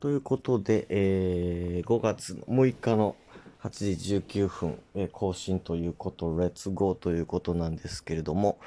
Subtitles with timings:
[0.00, 3.16] ということで、えー、5月6日の
[3.62, 8.58] 8時19分、えー、更新ということ、レッツゴーということなんですけれども、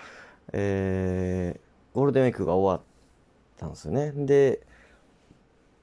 [0.52, 4.12] えー、ゴールデンウィークが終わったんですよね。
[4.12, 4.62] で、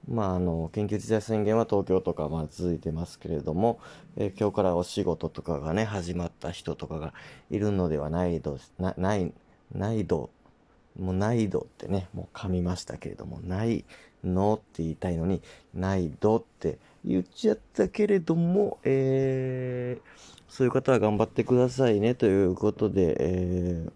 [0.09, 3.81] まあ、あの、緊急事態宣言は東京とか、まあ、続いてますけれども、
[4.17, 7.13] えー、今日からお仕事とかがね、始まった人とかが
[7.51, 9.33] いるのではないど、な、ない、
[9.73, 10.31] ないど、
[10.97, 13.85] もうないどってね、もう噛みましたけれども、ない
[14.25, 15.43] のって言いたいのに、
[15.75, 23.93] ないどって言っちゃったけれども、えー、そういう方は頑張ってくださいねということで、えー、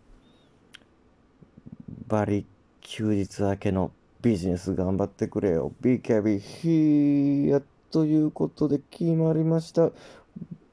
[2.08, 2.46] バリ
[2.80, 3.90] 休日明けの
[4.22, 5.72] ビジネス頑張ってくれよ。
[5.82, 9.90] BKB ヒーやということで決まりました。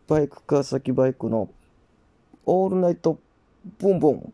[0.07, 1.49] バイク川崎バイクの
[2.45, 3.19] オールナイト
[3.79, 4.33] ボンボン。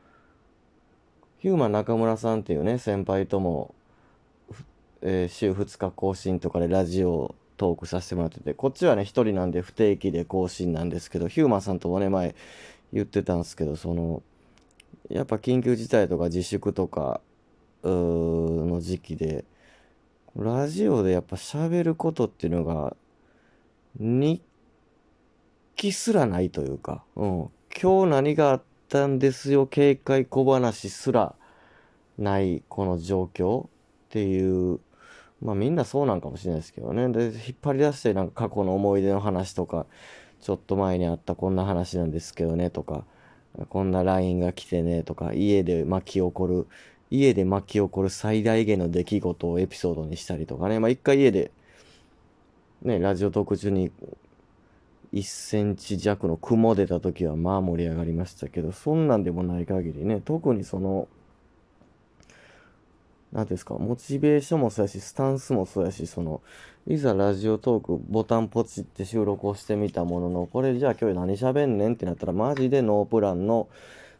[1.41, 3.73] ヒューマン中村さんっていうね、先輩とも、
[5.01, 12.35] えー、週2日更新とかでラジオトークさせてもらってて、こっちはね、一人なんで不定期で更新なんですけど、ヒューマンさんともね、前
[12.93, 14.21] 言ってたんですけど、その、
[15.09, 17.21] やっぱ緊急事態とか自粛とか、
[17.83, 19.43] の時期で、
[20.35, 22.95] ラジオでやっぱ喋ることっていうのが、
[23.97, 24.43] 日
[25.75, 27.49] 記すらないというか、うん、
[27.81, 31.33] 今日何があったんですよ、警戒小話すら
[32.17, 33.69] ないこの状況っ
[34.09, 34.79] ていう、
[35.41, 37.07] まあみんなそうなんかもしれないですけどね。
[37.07, 39.85] で、引っ張り出してなんか過去の思い出の話とか、
[40.41, 43.05] ちょっと前にあったこんな話なんですけどねとか、
[43.69, 46.67] こんな LINE が来てねとか、家で巻き起こる、
[47.09, 50.79] 家で巻き起こる最大限の出来事をエピソードにしたりとかね。
[50.79, 51.51] まあ一回家で、
[52.81, 53.89] ね、ラジオトーク中に
[55.13, 61.07] 1センチ弱の雲出た時はまあ盛り上がりましたけど、そんなんでもない限りね、特にその、
[63.33, 66.41] 何ですか、モチベーションもそうやし、スタンスもそうやし、その、
[66.87, 73.67] いざラジオトークボタンポチって収録をしてみたものの、これじゃあ今日何喋んねんってなったら、マジでノープランの、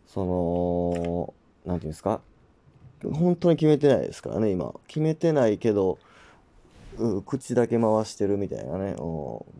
[0.08, 1.34] その、
[1.66, 2.22] 何て言うんですか、
[3.14, 4.74] 本当に決めてないですからね、今。
[4.88, 5.98] 決めてないけど、
[6.98, 8.96] う口だけ回してるみたいなね、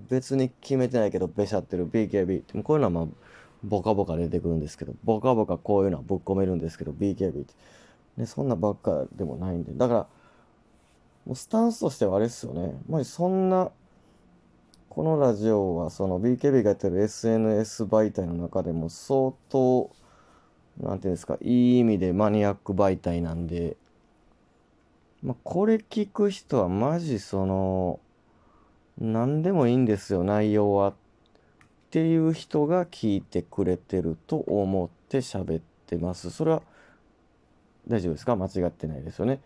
[0.10, 3.08] 別に決めてないけど、べしゃってる BKB って、こういうのはまあ、
[3.64, 7.54] ボカボカ出てくるんですけど、ボカボカこういうのはぶっ込めるんですけど、BKB って。
[8.18, 9.74] ね、そんなばっかでもないんで。
[9.74, 10.08] だから、
[11.26, 12.76] もうスタンスとしてはあれですよね。
[12.90, 13.72] ま、そんな、
[14.90, 19.90] このラジオはその BKB がやってる SNS 媒体の中でも相当、
[20.80, 23.78] なんていうんですか、いい意味でマニアック媒体なんで、
[25.24, 28.00] まあ、これ聞く人はマジその、
[28.98, 30.90] 何でもいいんですよ、内容は。
[30.90, 30.94] っ
[31.92, 36.32] ていう人が聞いてくれてると思って喋ってます。
[36.32, 36.62] それは
[37.88, 38.36] 大丈夫ですか？
[38.38, 39.42] 間違ってないですよね。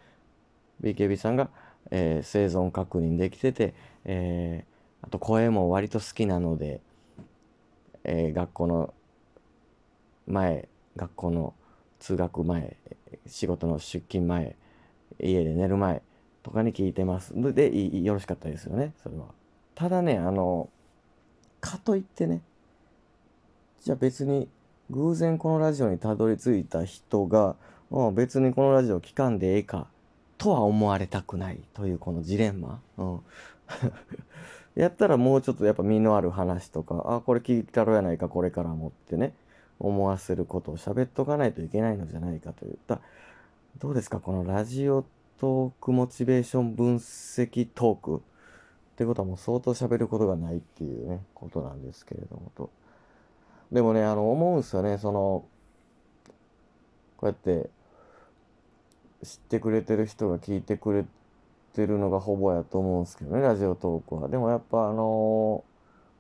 [0.82, 1.50] BKB さんが、
[1.90, 6.82] えー、生存確認できてて、えー、あと声も割と好きなので、
[8.04, 8.94] えー、学校の
[10.28, 11.54] 前、学校の
[12.00, 12.78] 通学前、
[13.26, 14.56] 仕事の出勤前、
[15.20, 16.02] 家で寝る前
[16.44, 17.34] とかに聞いてます。
[17.54, 19.26] で、よろしかったですよね、それは。
[19.74, 20.70] ただね、あの、
[21.60, 22.42] かといってね、
[23.84, 24.48] じゃあ別に
[24.90, 27.56] 偶然このラジオにたどり着いた人が、
[28.14, 29.88] 別にこのラジオ聞かんでええか
[30.38, 32.82] とは思われたくないというこのジレンマ。
[32.98, 33.20] うん、
[34.76, 39.34] やったらもうちょっとやっぱ身のある話とか、あ、これ聞いたろやないか、これからもってね、
[39.80, 43.02] 思わせることを喋っとかないといけないのじゃないかといった、
[43.78, 44.22] どうですか？
[44.22, 45.04] このラジオ
[45.38, 48.20] トークモチベーション分析トークっ
[48.96, 52.70] てことはもう相当喋ることがないっていうね、ことなんですけれどもと。
[53.74, 55.44] でもね、あの、思うんですよね、その、
[57.18, 57.70] こうやって
[59.24, 61.06] 知ってくれてる人が聞いてくれ
[61.74, 64.30] てるのがほぼやと思うんですけどね、ラジオトークは。
[64.30, 65.66] でもやっぱあの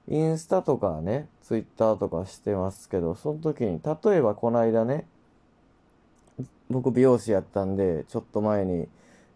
[0.10, 5.08] インスタとかね、ツイッターとかしてますけど、その時に、例えばこの間ね、
[6.70, 8.88] 僕美容師やったんで、ちょっと前に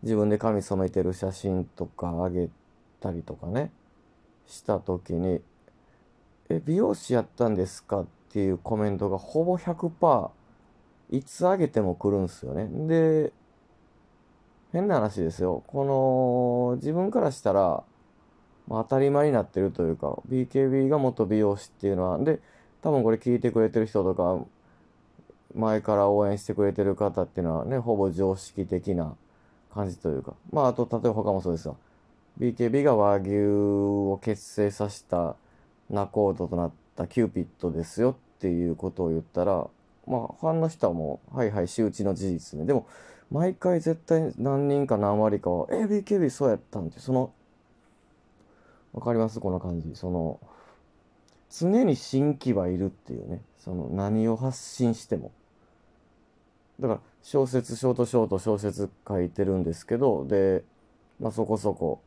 [0.01, 2.49] 自分で髪染めてる写真とかあげ
[2.99, 3.71] たりとかね、
[4.47, 5.41] した時に、
[6.49, 8.01] え、美容師やったんですか？
[8.01, 10.31] っていうコメントがほぼ100%
[11.11, 12.67] いつ上げても来るんですよね。
[12.87, 13.33] で、
[14.71, 15.63] 変な話ですよ。
[15.67, 15.85] こ
[16.71, 17.83] の、自分からしたら、
[18.67, 22.39] まあ、当たり前になってるというか、BKB が元美容師っていうのは、で、
[22.81, 24.45] 多分これ聞いてくれてる人とか、
[25.55, 29.15] 前から応援してくれてる方っていうのはね、ほぼ常識的な
[29.73, 31.77] 感じというか、まあ、あと、例えば他もそうですよ。
[32.39, 33.29] BKB が和牛
[34.11, 35.35] を結成させた
[35.89, 39.67] 仲人となったキューピッドですよっていうことを言ったら、
[40.07, 42.65] まあ、ファンの人はもう、はいはい、周知の事実ね。
[42.65, 42.87] でも、
[43.31, 47.31] 毎回絶対何人か何割かは、え、BKB そうやったんって、その、
[48.93, 49.39] わかります？
[49.39, 49.95] この感じ。
[49.95, 50.39] その、
[51.51, 53.41] 常に新規はいるっていうね。
[53.59, 55.31] その、何を発信しても。
[56.79, 60.63] だから、小説、ショートショート小説書いてるんですけど、で、
[61.19, 62.01] まあそこそこ、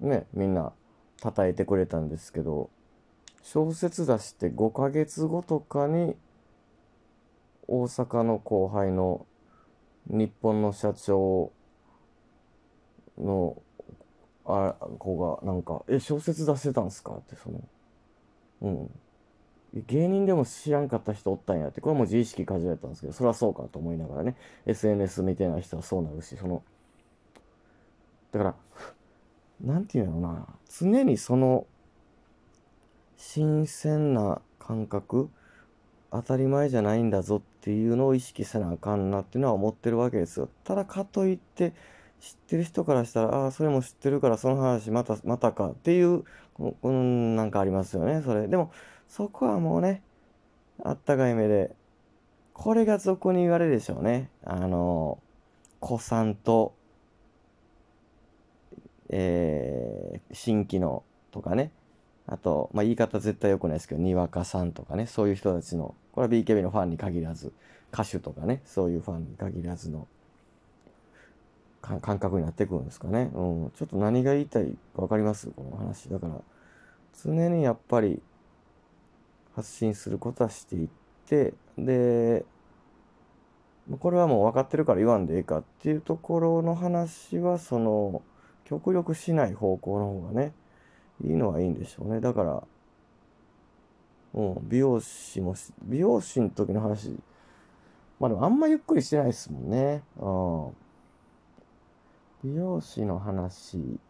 [0.00, 0.72] ね、みんな
[1.20, 2.70] 叩いてくれたんですけど、
[3.42, 6.16] 小説出して5ヶ月後とかに、
[7.68, 9.26] 大阪の後輩の
[10.06, 11.52] 日本の社長
[13.18, 13.62] の
[14.44, 17.60] あ子がなんか「え小説出してたんすか?」ってその
[18.62, 18.90] うん
[19.86, 24.36] 芸人でも知らんかった人おったんやってこれはもう自意識過剰やったんですけどそれはそうかと思いながらね
[24.66, 26.62] SNS 見てない人はそうなるしその
[28.32, 28.54] だから
[29.60, 30.46] なんていうのな
[30.78, 31.66] 常にその
[33.16, 35.28] 新鮮な感覚
[36.10, 40.48] 当たり前じゃないんだぞっていうのを意識せなあかんなっていうのは思ってるわけですよ。
[40.62, 41.72] ただかといって
[42.20, 46.24] 知ってる人からしたら、ああ、それも知ってるからその話また、またかっていう、
[46.82, 48.46] うん、なんかありますよね、それ。
[48.46, 48.70] でも、
[49.08, 50.02] そこはもうね、
[50.82, 51.74] あったかい目で、
[52.52, 54.30] これが俗に言われるでしょうね。
[54.44, 55.18] あの、
[55.80, 56.74] 子さんと、
[59.08, 61.70] えー、新規のとかね。
[62.26, 67.52] あと、まあ、言い方絶対良くないですけど、にわかさんとかね、そういう人たちの、これは BKB のファンに限らず、
[67.92, 70.08] 歌手とかね、そういうファンに限らずの
[71.82, 73.30] 感覚になってくるんですかね。
[73.34, 73.70] うん。
[73.76, 74.64] ちょっと何が言いたい
[74.96, 75.48] か分かります？
[75.48, 76.08] この話。
[76.08, 76.40] だから、
[77.22, 78.22] 常にやっぱり
[79.54, 80.88] 発信することはしていっ
[81.26, 82.44] て、で、
[83.98, 88.22] これはもう分かってるから言わんでええかっていうところの話は、その、
[88.64, 90.52] 極力しない方向の方がね、
[91.22, 92.20] いいのはいいんでしょうね。
[92.20, 92.62] だから、
[94.34, 97.16] うん、美容師も美容師の時の話、
[98.18, 100.02] まあでもあんまゆっくりしてないですもんね。
[100.16, 100.72] う
[102.48, 102.52] ん。
[102.52, 104.00] 美容師の話、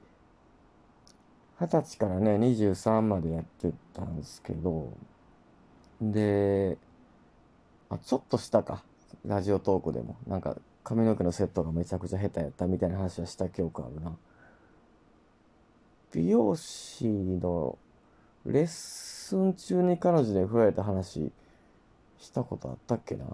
[1.61, 4.93] 二十歳からね、23までやってたんですけど、
[6.01, 6.79] で、
[7.91, 8.83] あ、ちょっとしたか。
[9.25, 10.17] ラジオトークでも。
[10.27, 14.17] なんか、髪の毛のセットがめちゃくちゃ下手やったみたいな話はした記憶あるな。
[16.13, 17.79] 美容師の
[18.47, 21.33] レッスン中に彼女に振られた話
[22.19, 23.25] したことあったっけな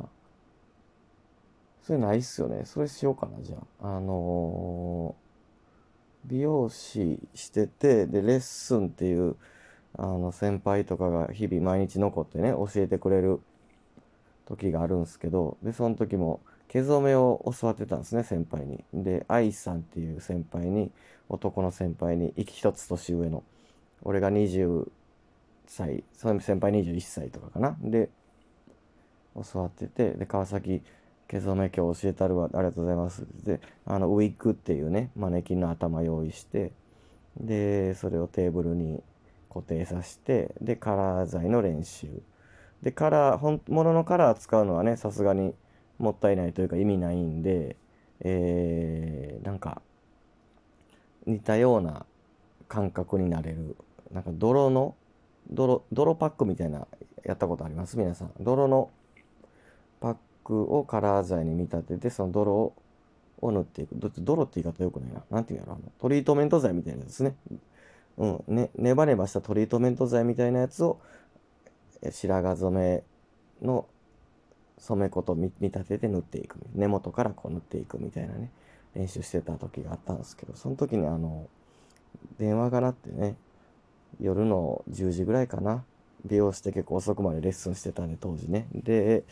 [1.83, 2.63] それないっすよね。
[2.65, 3.97] それしようかな、じゃあ。
[3.97, 9.37] あのー、美容師してて、で、レッスンっていう、
[9.97, 13.41] あの、先輩とかが日々毎日残ってね、教えてくれる
[14.47, 18.85] 時があるんですけど、で、その時も、毛染めを教わってたんですね、先輩に。
[18.95, 20.93] で、愛さんっていう先輩に、
[21.29, 23.43] 男の先輩に、一つ年上の、
[24.03, 24.91] 俺が20
[25.67, 27.77] 歳、その先輩21歳とかかな。
[27.81, 28.09] で、
[29.35, 30.83] 教わってて、で、川崎
[31.31, 33.25] 毛染め今日教えたるわ、ありがとうございます。
[33.45, 36.73] で、あの、ウィッグっていうね、マネキンの頭用意して、
[37.37, 39.01] で、それをテーブルに
[39.53, 42.23] 固定させて、で、カラー剤の練習。
[42.83, 45.55] で、カラー、本物のカラー使うのはね、さすがに、
[45.99, 47.77] もったいないというか意味ないんで、
[48.21, 49.83] えー、なんか、
[51.27, 52.07] 似たような
[52.69, 53.77] 感覚になれる。
[54.11, 54.95] なんか泥の、
[55.51, 56.87] 泥、泥パックみたいな、
[57.23, 57.99] やったことあります？
[57.99, 58.33] 皆さん。
[58.41, 58.89] 泥の
[60.01, 62.73] パックをカラー剤に見立てて、その泥
[63.43, 63.95] を塗っていく。
[63.97, 65.23] どっち泥って言い方よくないな。
[65.31, 67.35] なんて言うのあの、トリートメント剤みたいなやつですね。
[68.21, 68.45] うん。
[68.55, 71.01] ね、ネバネバしたトリートメント剤みたいなやつを、
[72.11, 73.03] 白髪染
[73.61, 73.87] めの
[74.79, 76.59] 染め粉と見立てて塗っていく。
[76.75, 78.51] 根元からこう塗っていくみたいなね、
[78.95, 81.49] 練習してた時があったんですけど、その時にあの、
[82.39, 83.37] 電話が鳴ってね、
[84.21, 85.85] 夜の10時ぐらいかな。
[86.27, 88.67] 美容師って結構遅くまでレッスンしてたんで、当時ね。
[88.75, 89.25] で、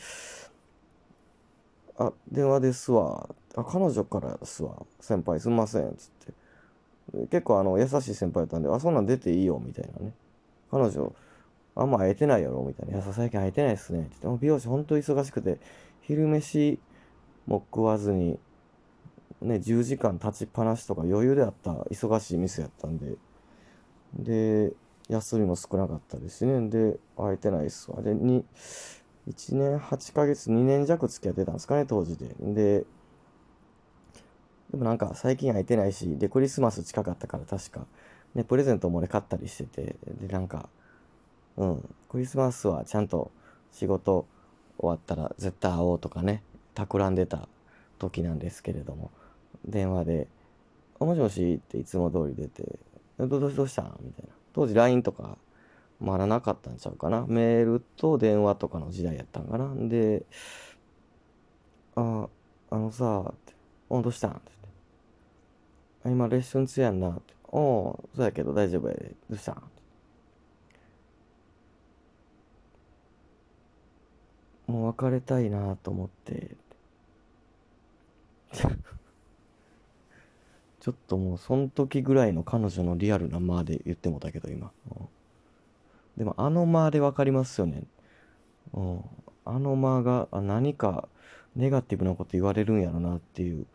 [1.99, 3.29] あ、電話ですわ。
[3.55, 4.87] あ、彼女からですわ。
[4.99, 5.95] 先輩すんません。
[5.97, 6.33] つって。
[7.31, 10.13] 結構あの、優しい先輩だったんで、あ、そんなん出ていいよ、みたいなね。
[10.71, 11.15] 彼女、
[11.75, 12.95] あんま会えてないやろみたいな。
[12.95, 14.01] いや、最近会えてないっすね。
[14.01, 15.59] って言って、美容師ほんと忙しくて、
[16.03, 16.79] 昼飯
[17.47, 18.39] も食わずに、
[19.41, 23.17] ね、10時間立ちっぱなしとか余裕であった忙しい店やったんで、
[24.15, 24.73] で、
[25.09, 26.69] 休みも少なかったですしね。
[26.69, 28.03] で、会えてないっすわ。
[28.03, 28.45] で、に、
[29.29, 32.35] 1年8ヶ月、2年弱付き合ってたんですかね、当時で。
[32.41, 32.85] で、
[34.71, 37.87] でもなんか最近空いてないし、で、クリスマス近かったから確か、
[38.35, 40.69] ね、プレゼントも俺買ったりしてて、で、なんか、
[41.57, 43.31] うん、クリスマスはちゃんと
[43.73, 44.27] 仕事
[44.79, 46.43] 終わったら絶対会おうとかね、
[46.75, 47.49] 企んでた
[47.99, 49.11] 時なんですけれども、
[49.65, 50.29] 電話で、
[51.01, 52.79] あもしもしっていつも通り出て、
[53.19, 53.83] どどうした？
[54.01, 54.33] みたいな。
[54.53, 55.37] 当時 LINE とか
[56.01, 57.27] まだなかったんちゃうかな。
[57.27, 59.75] メールと電話とかの時代やったんかな。
[59.75, 60.25] で、
[61.97, 62.29] あ、
[62.71, 63.55] あのさ、って、
[63.91, 64.31] おどうしたん？
[64.33, 64.41] って
[66.05, 66.19] 言って。
[66.19, 67.35] 今レッスン中やんなって。
[67.49, 69.15] おう、そうやけど大丈夫やで。
[69.29, 69.63] どうしたん？
[74.67, 76.57] もう別れたいなと思って。
[80.81, 84.71] ちょっともうその時ぐらいの彼女のリアルな間で言ってもたけど今。
[86.17, 87.85] でもあの間で分かりますよね。
[88.73, 89.05] うん。
[89.45, 91.09] あの間が何か
[91.57, 93.67] ネガティブなこと言われるんやろなっていう、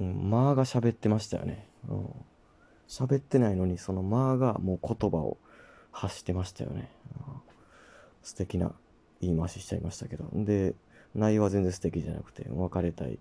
[0.00, 1.68] うん、間が喋ってましたよね。
[1.88, 2.08] うん。
[2.88, 5.38] 喋ってないのにその間がもう言葉を
[5.90, 6.90] 発してましたよね。
[7.16, 7.34] うん、
[8.22, 8.72] 素敵な
[9.20, 10.26] 言い回ししちゃいましたけど。
[10.32, 10.74] で、
[11.14, 13.18] 内容は全然素敵じゃなくて、別れたい。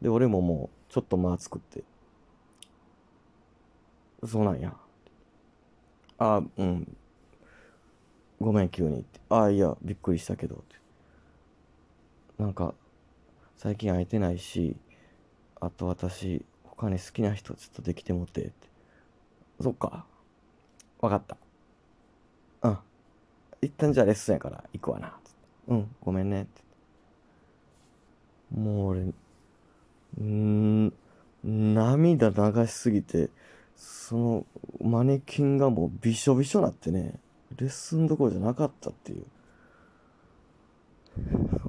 [0.00, 1.84] で、俺ももうちょっと間作って、
[4.26, 4.76] そうなんや。
[6.18, 6.96] あ、うん。
[8.40, 9.20] ごめん、急にって。
[9.30, 10.56] あ、いや、びっくりしたけど。
[10.56, 10.76] って。
[12.38, 12.74] なんか、
[13.56, 14.76] 最近会えてないし、
[15.60, 18.52] あと私、他に好きな人ちょっとできてもってって。
[19.60, 20.06] そっか。
[21.00, 21.36] わかった。
[22.62, 22.78] うん。
[23.62, 25.16] 一旦じゃあレッスンやから行くわな。
[25.68, 26.42] うん、ごめんね。
[26.42, 26.62] って。
[28.58, 29.12] もう俺、
[30.24, 30.92] ん
[31.44, 33.28] 涙流しすぎて、
[33.76, 34.46] その
[34.82, 37.18] マネキンがもうびしょびしょなってね。
[37.56, 39.24] レッスンどころじゃなかったっていう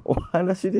[0.05, 0.79] お話で